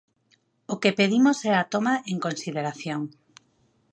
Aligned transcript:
O 0.73 0.75
que 0.81 0.95
pedimos 0.99 1.37
é 1.51 1.53
a 1.57 1.65
toma 1.73 1.93
en 2.11 2.17
consideración. 2.25 3.01